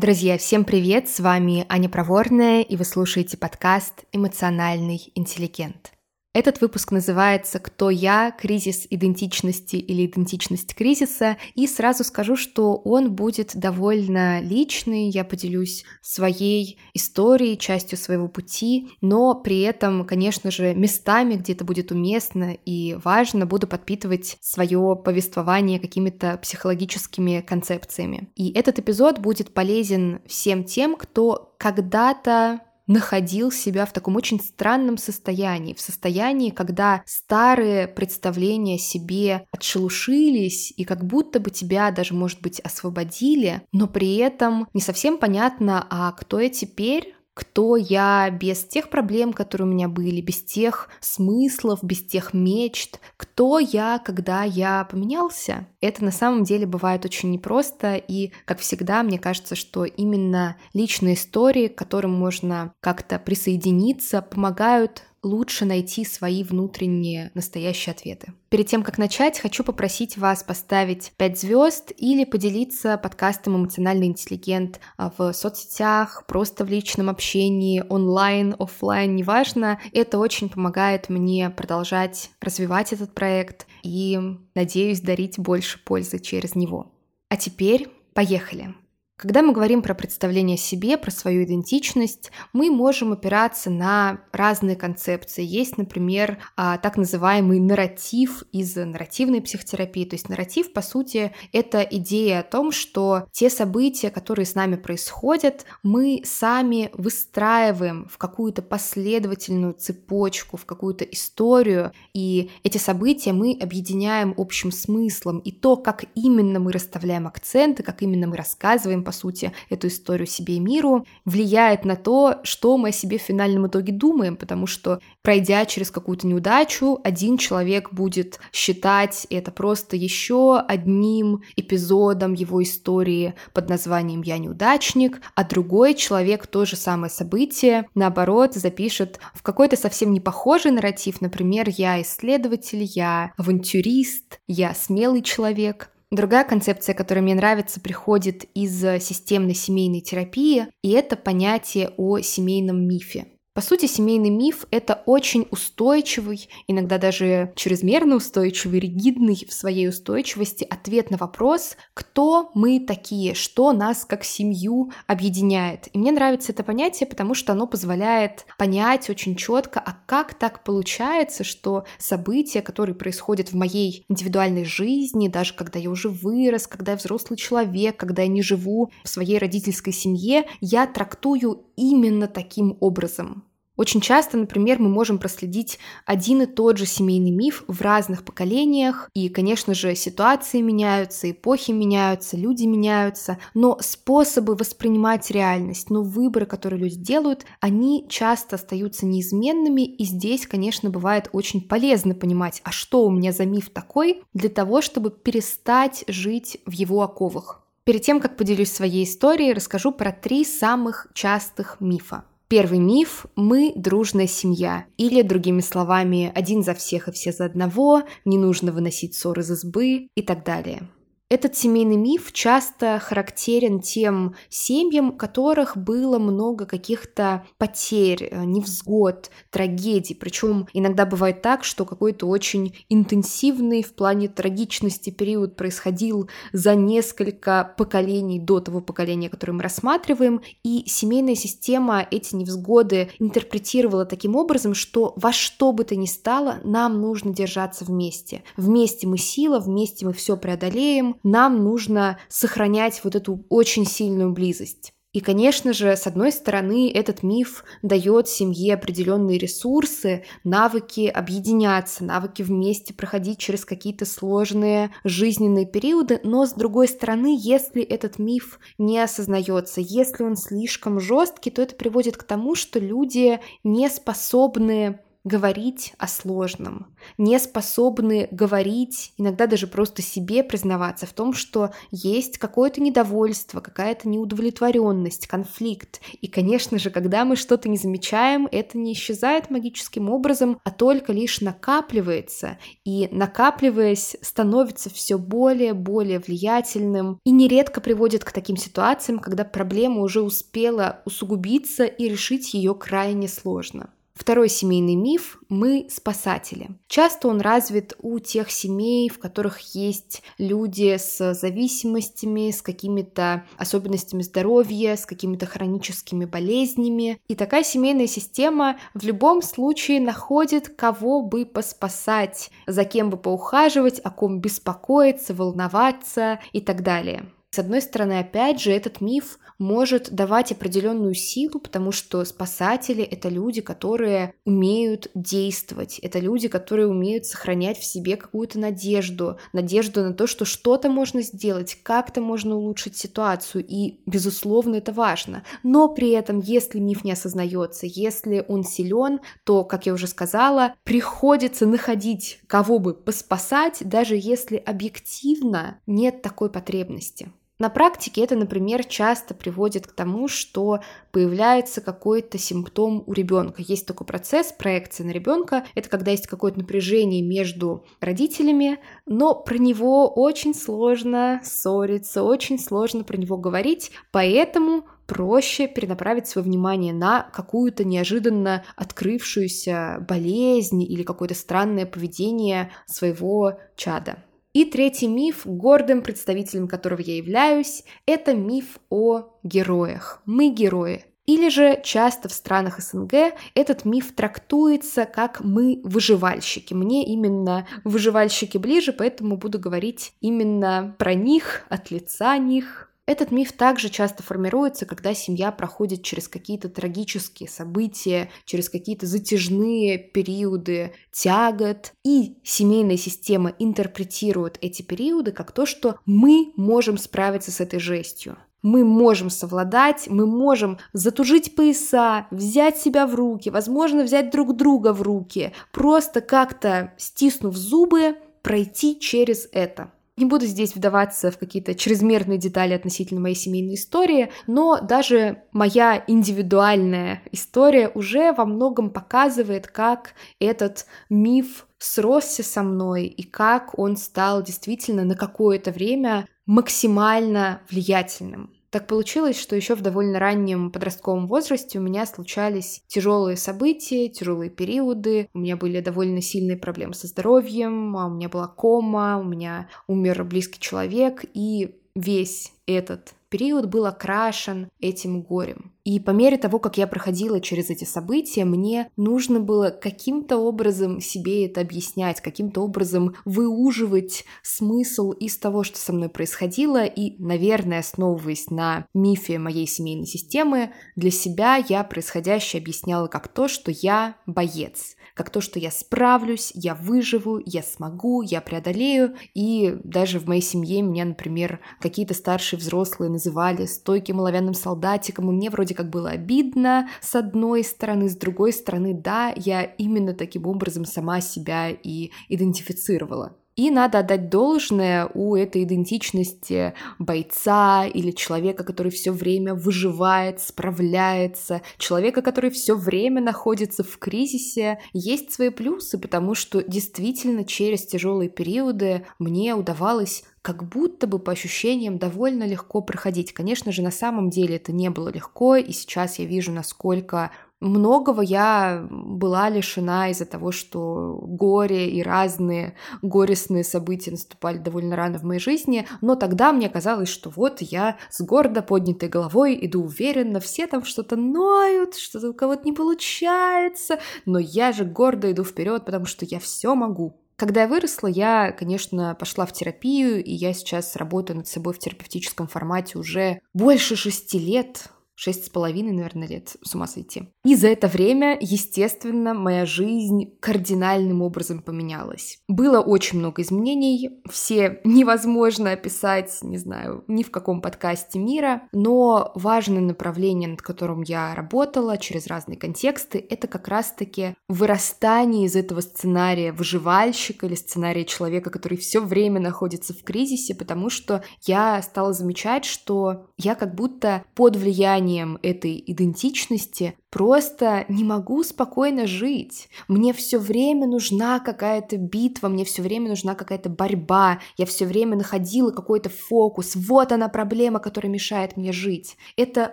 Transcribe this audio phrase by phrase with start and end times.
[0.00, 1.10] Друзья, всем привет!
[1.10, 5.92] С вами Аня Проворная, и вы слушаете подкаст «Эмоциональный интеллигент».
[6.32, 8.30] Этот выпуск называется «Кто я?
[8.30, 15.84] Кризис идентичности или идентичность кризиса?» И сразу скажу, что он будет довольно личный, я поделюсь
[16.02, 22.56] своей историей, частью своего пути, но при этом, конечно же, местами, где это будет уместно
[22.64, 28.28] и важно, буду подпитывать свое повествование какими-то психологическими концепциями.
[28.36, 34.98] И этот эпизод будет полезен всем тем, кто когда-то находил себя в таком очень странном
[34.98, 42.14] состоянии, в состоянии, когда старые представления о себе отшелушились и как будто бы тебя даже,
[42.14, 48.28] может быть, освободили, но при этом не совсем понятно, а кто я теперь, кто я
[48.30, 54.00] без тех проблем, которые у меня были, без тех смыслов, без тех мечт, кто я,
[54.04, 55.66] когда я поменялся.
[55.80, 61.14] Это на самом деле бывает очень непросто, и, как всегда, мне кажется, что именно личные
[61.14, 68.32] истории, к которым можно как-то присоединиться, помогают лучше найти свои внутренние настоящие ответы.
[68.48, 74.80] Перед тем, как начать, хочу попросить вас поставить 5 звезд или поделиться подкастом «Эмоциональный интеллигент»
[74.96, 79.78] в соцсетях, просто в личном общении, онлайн, офлайн, неважно.
[79.92, 84.18] Это очень помогает мне продолжать развивать этот проект и,
[84.54, 86.92] надеюсь, дарить больше пользы через него.
[87.28, 88.74] А теперь поехали!
[89.20, 94.76] Когда мы говорим про представление о себе, про свою идентичность, мы можем опираться на разные
[94.76, 95.44] концепции.
[95.44, 100.06] Есть, например, а, так называемый нарратив из нарративной психотерапии.
[100.06, 104.76] То есть нарратив, по сути, это идея о том, что те события, которые с нами
[104.76, 113.58] происходят, мы сами выстраиваем в какую-то последовательную цепочку, в какую-то историю, и эти события мы
[113.60, 115.40] объединяем общим смыслом.
[115.40, 120.28] И то, как именно мы расставляем акценты, как именно мы рассказываем по сути, эту историю
[120.28, 124.68] себе и миру, влияет на то, что мы о себе в финальном итоге думаем, потому
[124.68, 132.62] что, пройдя через какую-то неудачу, один человек будет считать это просто еще одним эпизодом его
[132.62, 139.42] истории под названием «Я неудачник», а другой человек то же самое событие, наоборот, запишет в
[139.42, 146.94] какой-то совсем не похожий нарратив, например, «Я исследователь», «Я авантюрист», «Я смелый человек», Другая концепция,
[146.94, 153.26] которая мне нравится, приходит из системной семейной терапии, и это понятие о семейном мифе.
[153.60, 160.64] По сути, семейный миф— это очень устойчивый, иногда даже чрезмерно устойчивый, ригидный в своей устойчивости
[160.64, 165.88] ответ на вопрос, кто мы такие, что нас как семью объединяет.
[165.92, 170.64] И мне нравится это понятие, потому что оно позволяет понять очень четко, а как так
[170.64, 176.92] получается, что события, которые происходят в моей индивидуальной жизни, даже когда я уже вырос, когда
[176.92, 182.78] я взрослый человек, когда я не живу в своей родительской семье, я трактую именно таким
[182.80, 183.44] образом.
[183.80, 189.08] Очень часто, например, мы можем проследить один и тот же семейный миф в разных поколениях,
[189.14, 196.44] и, конечно же, ситуации меняются, эпохи меняются, люди меняются, но способы воспринимать реальность, но выборы,
[196.44, 202.72] которые люди делают, они часто остаются неизменными, и здесь, конечно, бывает очень полезно понимать, а
[202.72, 207.62] что у меня за миф такой, для того, чтобы перестать жить в его оковах.
[207.84, 212.24] Перед тем, как поделюсь своей историей, расскажу про три самых частых мифа.
[212.50, 214.86] Первый миф– мы дружная семья.
[214.96, 219.52] Или, другими словами, один за всех и все за одного, не нужно выносить ссоры из
[219.52, 220.88] избы и так далее.
[221.32, 229.30] Этот семейный миф часто характерен тем семьям, у которых было много каких-то потерь, э, невзгод,
[229.50, 230.14] трагедий.
[230.14, 237.74] Причем иногда бывает так, что какой-то очень интенсивный в плане трагичности период происходил за несколько
[237.78, 244.74] поколений до того поколения, которое мы рассматриваем, и семейная система эти невзгоды интерпретировала таким образом,
[244.74, 248.42] что во что бы то ни стало, нам нужно держаться вместе.
[248.56, 254.92] Вместе мы сила, вместе мы все преодолеем, нам нужно сохранять вот эту очень сильную близость.
[255.12, 262.42] И, конечно же, с одной стороны, этот миф дает семье определенные ресурсы, навыки объединяться, навыки
[262.42, 269.00] вместе проходить через какие-то сложные жизненные периоды, но с другой стороны, если этот миф не
[269.00, 275.92] осознается, если он слишком жесткий, то это приводит к тому, что люди не способны говорить
[275.98, 276.86] о сложном,
[277.18, 284.08] не способны говорить, иногда даже просто себе признаваться в том, что есть какое-то недовольство, какая-то
[284.08, 286.00] неудовлетворенность, конфликт.
[286.22, 291.12] И, конечно же, когда мы что-то не замечаем, это не исчезает магическим образом, а только
[291.12, 292.58] лишь накапливается.
[292.84, 300.22] И накапливаясь, становится все более-более влиятельным и нередко приводит к таким ситуациям, когда проблема уже
[300.22, 303.90] успела усугубиться и решить ее крайне сложно.
[304.20, 306.68] Второй семейный миф– мы спасатели.
[306.88, 314.20] Часто он развит у тех семей, в которых есть люди с зависимостями, с какими-то особенностями
[314.20, 317.18] здоровья, с какими-то хроническими болезнями.
[317.28, 324.00] И такая семейная система в любом случае находит, кого бы поспасать, за кем бы поухаживать,
[324.00, 327.24] о ком беспокоиться, волноваться и так далее.
[327.52, 333.28] С одной стороны, опять же, этот миф может давать определенную силу, потому что спасатели— это
[333.28, 340.14] люди, которые умеют действовать, это люди, которые умеют сохранять в себе какую-то надежду, надежду на
[340.14, 345.42] то, что что-то можно сделать, как-то можно улучшить ситуацию, и, безусловно, это важно.
[345.64, 350.74] Но при этом, если миф не осознается, если он силен, то, как я уже сказала,
[350.84, 357.32] приходится находить кого бы поспасать, даже если объективно нет такой потребности.
[357.60, 360.80] На практике это, например, часто приводит к тому, что
[361.12, 363.60] появляется какой-то симптом у ребенка.
[363.60, 365.66] Есть такой процесс проекции на ребенка.
[365.74, 373.04] Это когда есть какое-то напряжение между родителями, но про него очень сложно ссориться, очень сложно
[373.04, 381.34] про него говорить, поэтому проще перенаправить свое внимание на какую-то неожиданно открывшуюся болезнь или какое-то
[381.34, 384.24] странное поведение своего чада.
[384.52, 390.22] И третий миф, гордым представителем которого я являюсь, это миф о героях.
[390.26, 391.04] Мы герои.
[391.26, 396.74] Или же часто в странах СНГ этот миф трактуется как мы выживальщики.
[396.74, 403.50] Мне именно выживальщики ближе, поэтому буду говорить именно про них, от лица них, этот миф
[403.50, 411.92] также часто формируется, когда семья проходит через какие-то трагические события, через какие-то затяжные периоды тягот,
[412.04, 418.36] и семейная система интерпретирует эти периоды как то, что мы можем справиться с этой жестью.
[418.62, 424.92] Мы можем совладать, мы можем затужить пояса, взять себя в руки, возможно, взять друг друга
[424.92, 429.90] в руки, просто как-то стиснув зубы, пройти через это.
[430.20, 436.04] Не буду здесь вдаваться в какие-то чрезмерные детали относительно моей семейной истории, но даже моя
[436.06, 443.96] индивидуальная история уже во многом показывает, как этот миф сросся со мной и как он
[443.96, 448.50] стал действительно на какое-то время максимально влиятельным.
[448.70, 454.48] Так получилось, что еще в довольно раннем подростковом возрасте у меня случались тяжелые события, тяжелые
[454.48, 459.24] периоды, у меня были довольно сильные проблемы со здоровьем, а у меня была кома, у
[459.24, 465.72] меня умер близкий человек, и весь этот период был окрашен этим горем.
[465.84, 471.00] И по мере того, как я проходила через эти события, мне нужно было каким-то образом
[471.00, 476.84] себе это объяснять, каким-то образом выуживать смысл из того, что со мной происходило.
[476.84, 483.48] И, наверное, основываясь на мифе моей семейной системы, для себя я происходящее объясняла как то,
[483.48, 489.16] что я боец как то, что я справлюсь, я выживу, я смогу, я преодолею.
[489.34, 495.34] И даже в моей семье меня, например, какие-то старшие взрослые называли стойким оловянным солдатиком, и
[495.34, 500.46] мне вроде как было обидно с одной стороны, с другой стороны, да, я именно таким
[500.46, 503.39] образом сама себя и идентифицировала.
[503.60, 511.60] И надо отдать должное у этой идентичности бойца или человека, который все время выживает, справляется,
[511.76, 518.30] человека, который все время находится в кризисе, есть свои плюсы, потому что действительно через тяжелые
[518.30, 523.34] периоды мне удавалось как будто бы по ощущениям довольно легко проходить.
[523.34, 528.22] Конечно же, на самом деле это не было легко, и сейчас я вижу, насколько Многого
[528.22, 535.24] я была лишена из-за того, что горе и разные горестные события наступали довольно рано в
[535.24, 540.40] моей жизни, но тогда мне казалось, что вот я с гордо поднятой головой иду уверенно,
[540.40, 545.84] все там что-то ноют, что-то у кого-то не получается, но я же гордо иду вперед,
[545.84, 547.20] потому что я все могу.
[547.36, 551.78] Когда я выросла, я, конечно, пошла в терапию, и я сейчас работаю над собой в
[551.78, 554.90] терапевтическом формате уже больше шести лет,
[555.20, 557.24] шесть с половиной, наверное, лет с ума сойти.
[557.44, 562.38] И за это время, естественно, моя жизнь кардинальным образом поменялась.
[562.48, 569.32] Было очень много изменений, все невозможно описать, не знаю, ни в каком подкасте мира, но
[569.34, 575.82] важное направление, над которым я работала через разные контексты, это как раз-таки вырастание из этого
[575.82, 582.14] сценария выживальщика или сценария человека, который все время находится в кризисе, потому что я стала
[582.14, 589.68] замечать, что я как будто под влиянием созданием этой идентичности просто не могу спокойно жить.
[589.88, 595.16] Мне все время нужна какая-то битва, мне все время нужна какая-то борьба, я все время
[595.16, 596.76] находила какой-то фокус.
[596.76, 599.16] Вот она проблема, которая мешает мне жить.
[599.36, 599.72] Это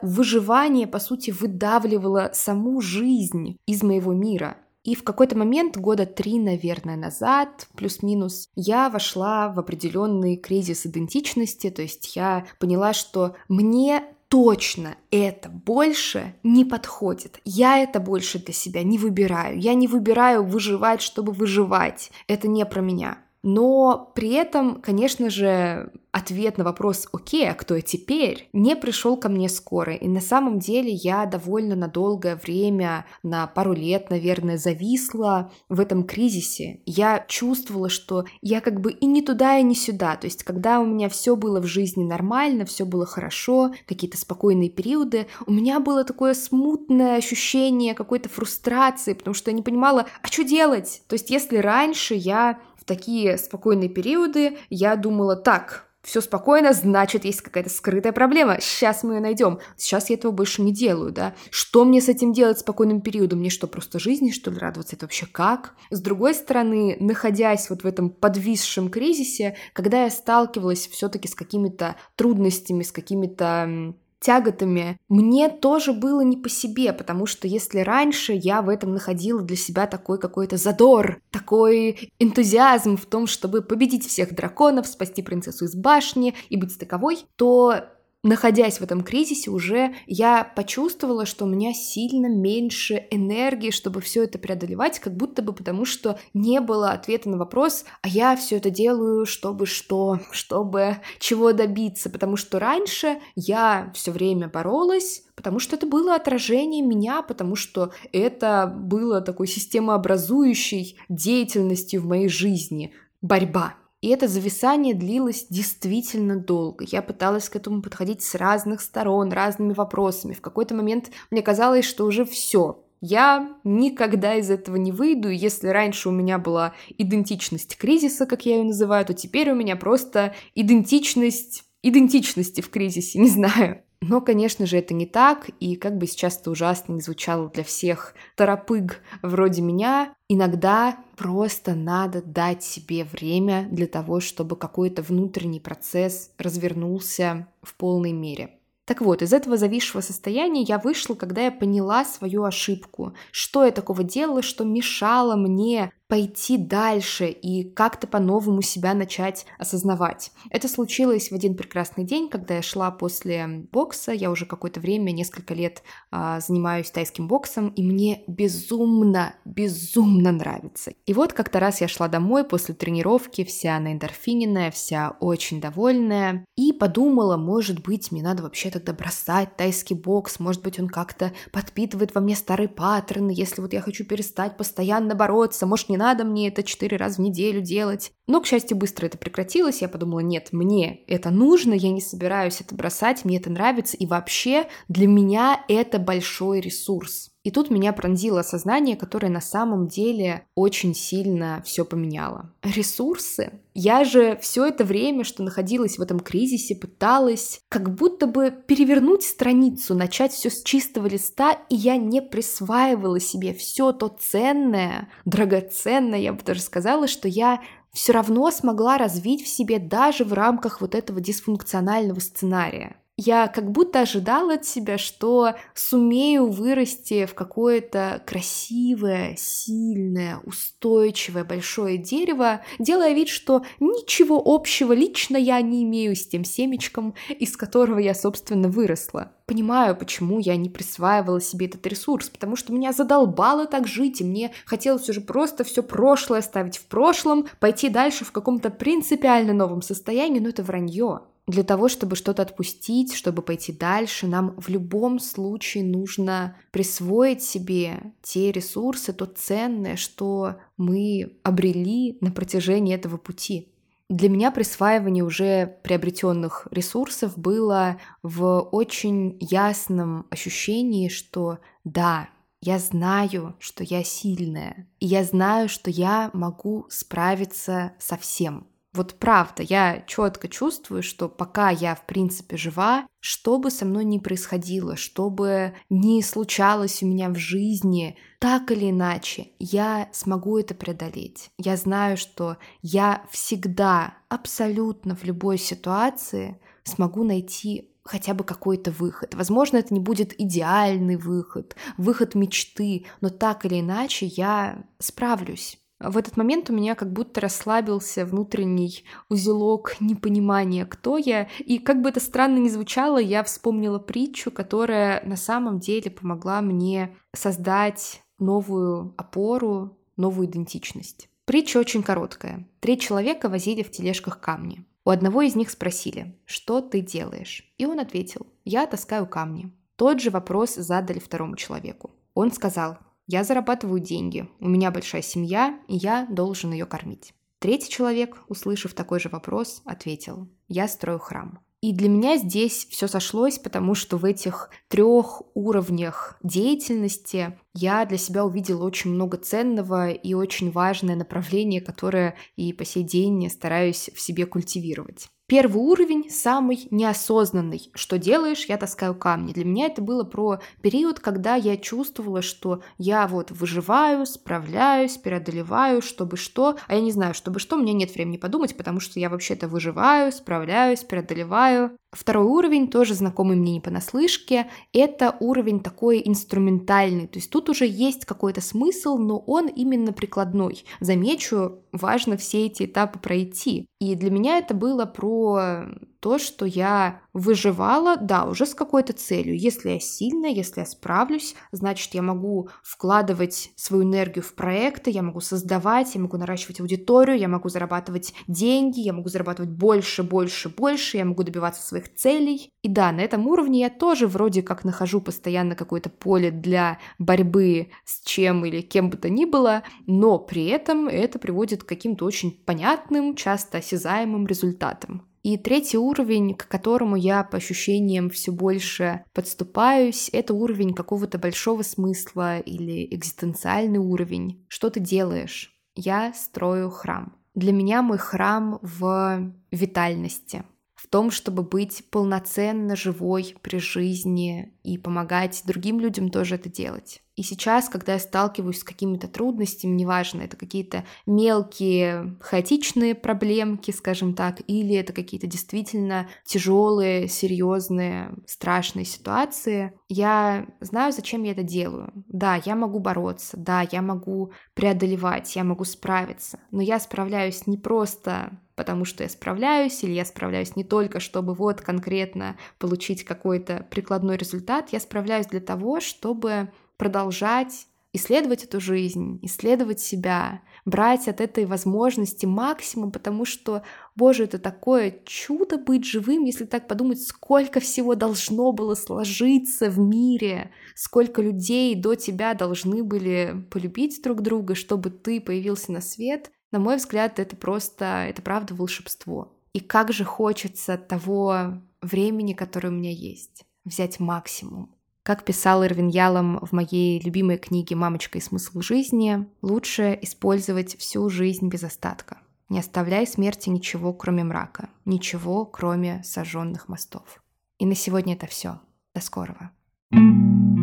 [0.01, 4.57] выживание, по сути, выдавливало саму жизнь из моего мира.
[4.83, 11.69] И в какой-то момент, года три, наверное, назад, плюс-минус, я вошла в определенный кризис идентичности,
[11.69, 17.39] то есть я поняла, что мне точно это больше не подходит.
[17.45, 19.59] Я это больше для себя не выбираю.
[19.59, 22.11] Я не выбираю выживать, чтобы выживать.
[22.27, 23.19] Это не про меня.
[23.49, 29.15] Но при этом, конечно же, ответ на вопрос «Окей, а кто я теперь?» не пришел
[29.15, 29.95] ко мне скоро.
[29.95, 35.79] И на самом деле я довольно на долгое время, на пару лет, наверное, зависла в
[35.79, 36.81] этом кризисе.
[36.85, 40.17] Я чувствовала, что я как бы и не туда, и не сюда.
[40.17, 44.69] То есть, когда у меня все было в жизни нормально, все было хорошо, какие-то спокойные
[44.69, 50.27] периоды, у меня было такое смутное ощущение какой-то фрустрации, потому что я не понимала, а
[50.27, 51.03] что делать?
[51.07, 57.41] То есть, если раньше я такие спокойные периоды я думала, так, все спокойно, значит, есть
[57.41, 58.61] какая-то скрытая проблема.
[58.61, 59.59] Сейчас мы ее найдем.
[59.75, 61.35] Сейчас я этого больше не делаю, да.
[61.49, 63.39] Что мне с этим делать спокойным периодом?
[63.39, 64.95] Мне что, просто жизни, что ли, радоваться?
[64.95, 65.75] Это вообще как?
[65.89, 71.97] С другой стороны, находясь вот в этом подвисшем кризисе, когда я сталкивалась все-таки с какими-то
[72.15, 78.61] трудностями, с какими-то тяготами, мне тоже было не по себе, потому что если раньше я
[78.61, 84.33] в этом находила для себя такой какой-то задор, такой энтузиазм в том, чтобы победить всех
[84.33, 87.85] драконов, спасти принцессу из башни и быть таковой, то
[88.27, 94.23] находясь в этом кризисе, уже я почувствовала, что у меня сильно меньше энергии, чтобы все
[94.23, 98.57] это преодолевать, как будто бы потому, что не было ответа на вопрос, а я все
[98.57, 105.59] это делаю, чтобы что, чтобы чего добиться, потому что раньше я все время боролась, потому
[105.59, 112.93] что это было отражение меня, потому что это было такой системообразующей деятельностью в моей жизни,
[113.21, 113.75] борьба.
[114.01, 116.85] И это зависание длилось действительно долго.
[116.87, 120.33] Я пыталась к этому подходить с разных сторон, разными вопросами.
[120.33, 125.67] В какой-то момент мне казалось, что уже все, я никогда из этого не выйду, если
[125.67, 130.33] раньше у меня была идентичность кризиса, как я ее называю, то теперь у меня просто
[130.55, 133.83] идентичность идентичности в кризисе, не знаю.
[134.01, 137.63] Но, конечно же, это не так, и как бы сейчас это ужасно не звучало для
[137.63, 145.59] всех торопыг вроде меня, иногда просто надо дать себе время для того, чтобы какой-то внутренний
[145.59, 148.51] процесс развернулся в полной мере.
[148.87, 153.13] Так вот, из этого зависшего состояния я вышла, когда я поняла свою ошибку.
[153.33, 160.31] Что я такого делала, что мешало мне пойти дальше и как-то по-новому себя начать осознавать.
[160.49, 164.13] Это случилось в один прекрасный день, когда я шла после бокса.
[164.13, 170.93] Я уже какое-то время, несколько лет а, занимаюсь тайским боксом, и мне безумно, безумно нравится.
[171.05, 176.45] И вот как-то раз я шла домой после тренировки, вся на эндорфиненная, вся очень довольная,
[176.55, 181.33] и подумала, может быть, мне надо вообще тогда бросать тайский бокс, может быть, он как-то
[181.51, 186.47] подпитывает во мне старые паттерны, если вот я хочу перестать постоянно бороться, может, надо мне
[186.47, 188.11] это четыре раза в неделю делать.
[188.27, 189.81] Но, к счастью, быстро это прекратилось.
[189.81, 194.05] Я подумала, нет, мне это нужно, я не собираюсь это бросать, мне это нравится, и
[194.05, 197.31] вообще для меня это большой ресурс.
[197.47, 202.51] И тут меня пронзило осознание, которое на самом деле очень сильно все поменяло.
[202.61, 203.61] Ресурсы.
[203.73, 209.23] Я же все это время, что находилась в этом кризисе, пыталась как будто бы перевернуть
[209.23, 216.19] страницу, начать все с чистого листа, и я не присваивала себе все то ценное, драгоценное,
[216.19, 217.61] я бы даже сказала, что я
[217.93, 223.71] все равно смогла развить в себе даже в рамках вот этого дисфункционального сценария я как
[223.71, 233.13] будто ожидала от себя, что сумею вырасти в какое-то красивое, сильное, устойчивое большое дерево, делая
[233.13, 238.69] вид, что ничего общего лично я не имею с тем семечком, из которого я, собственно,
[238.69, 239.31] выросла.
[239.47, 244.25] Понимаю, почему я не присваивала себе этот ресурс, потому что меня задолбало так жить, и
[244.25, 249.81] мне хотелось уже просто все прошлое оставить в прошлом, пойти дальше в каком-то принципиально новом
[249.81, 251.21] состоянии, но это вранье.
[251.47, 258.13] Для того, чтобы что-то отпустить, чтобы пойти дальше, нам в любом случае нужно присвоить себе
[258.21, 263.69] те ресурсы, то ценное, что мы обрели на протяжении этого пути.
[264.09, 272.29] Для меня присваивание уже приобретенных ресурсов было в очень ясном ощущении, что да,
[272.61, 278.67] я знаю, что я сильная, и я знаю, что я могу справиться со всем.
[278.97, 284.05] Вот правда, я четко чувствую, что пока я, в принципе, жива, что бы со мной
[284.05, 290.57] ни происходило, что бы ни случалось у меня в жизни, так или иначе, я смогу
[290.57, 291.51] это преодолеть.
[291.59, 299.35] Я знаю, что я всегда, абсолютно в любой ситуации смогу найти хотя бы какой-то выход.
[299.35, 305.77] Возможно, это не будет идеальный выход, выход мечты, но так или иначе я справлюсь.
[305.99, 311.49] В этот момент у меня как будто расслабился внутренний узелок непонимания, кто я.
[311.59, 316.61] И как бы это странно ни звучало, я вспомнила притчу, которая на самом деле помогла
[316.61, 321.29] мне создать новую опору, новую идентичность.
[321.45, 322.67] Притча очень короткая.
[322.79, 324.85] Три человека возили в тележках камни.
[325.05, 327.73] У одного из них спросили, что ты делаешь?
[327.77, 329.71] И он ответил, я таскаю камни.
[329.95, 332.11] Тот же вопрос задали второму человеку.
[332.33, 337.33] Он сказал, я зарабатываю деньги, у меня большая семья, и я должен ее кормить.
[337.59, 341.59] Третий человек, услышав такой же вопрос, ответил, я строю храм.
[341.81, 348.17] И для меня здесь все сошлось, потому что в этих трех уровнях деятельности я для
[348.17, 354.09] себя увидела очень много ценного и очень важное направление, которое и по сей день стараюсь
[354.15, 355.29] в себе культивировать.
[355.49, 357.89] Первый уровень самый неосознанный.
[357.93, 358.65] Что делаешь?
[358.65, 359.53] Я таскаю камни.
[359.53, 366.01] Для меня это было про период, когда я чувствовала, что я вот выживаю, справляюсь, преодолеваю,
[366.01, 366.77] чтобы что.
[366.87, 369.69] А я не знаю, чтобы что, у меня нет времени подумать, потому что я вообще-то
[369.69, 371.97] выживаю, справляюсь, преодолеваю.
[372.17, 377.85] Второй уровень, тоже знакомый мне не понаслышке, это уровень такой инструментальный, то есть тут уже
[377.85, 380.83] есть какой-то смысл, но он именно прикладной.
[380.99, 383.85] Замечу, важно все эти этапы пройти.
[383.99, 389.57] И для меня это было про то, что я выживала, да, уже с какой-то целью.
[389.57, 395.21] Если я сильная, если я справлюсь, значит, я могу вкладывать свою энергию в проекты, я
[395.21, 400.69] могу создавать, я могу наращивать аудиторию, я могу зарабатывать деньги, я могу зарабатывать больше, больше,
[400.69, 402.71] больше, я могу добиваться своих целей.
[402.81, 407.89] И да, на этом уровне я тоже вроде как нахожу постоянно какое-то поле для борьбы
[408.05, 412.25] с чем или кем бы то ни было, но при этом это приводит к каким-то
[412.25, 415.27] очень понятным, часто осязаемым результатам.
[415.47, 421.83] И третий уровень, к которому я по ощущениям все больше подступаюсь, это уровень какого-то большого
[421.83, 424.65] смысла или экзистенциальный уровень.
[424.67, 425.73] Что ты делаешь?
[425.95, 427.33] Я строю храм.
[427.55, 434.97] Для меня мой храм в витальности, в том, чтобы быть полноценно живой при жизни и
[434.97, 437.21] помогать другим людям тоже это делать.
[437.35, 444.33] И сейчас, когда я сталкиваюсь с какими-то трудностями, неважно, это какие-то мелкие хаотичные проблемки, скажем
[444.33, 452.11] так, или это какие-то действительно тяжелые, серьезные, страшные ситуации, я знаю, зачем я это делаю.
[452.29, 457.77] Да, я могу бороться, да, я могу преодолевать, я могу справиться, но я справляюсь не
[457.77, 463.87] просто потому что я справляюсь, или я справляюсь не только, чтобы вот конкретно получить какой-то
[463.89, 471.41] прикладной результат, я справляюсь для того, чтобы продолжать исследовать эту жизнь, исследовать себя, брать от
[471.41, 473.83] этой возможности максимум, потому что,
[474.15, 479.99] боже, это такое чудо быть живым, если так подумать, сколько всего должно было сложиться в
[479.99, 486.51] мире, сколько людей до тебя должны были полюбить друг друга, чтобы ты появился на свет.
[486.71, 489.53] На мой взгляд, это просто, это правда волшебство.
[489.73, 494.89] И как же хочется того времени, которое у меня есть, взять максимум.
[495.23, 501.29] Как писал Ирвин Ялом в моей любимой книге «Мамочка и смысл жизни», лучше использовать всю
[501.29, 502.37] жизнь без остатка.
[502.69, 507.43] Не оставляй смерти ничего, кроме мрака, ничего, кроме сожженных мостов.
[507.77, 508.79] И на сегодня это все.
[509.13, 509.71] До скорого.
[510.13, 510.76] thank you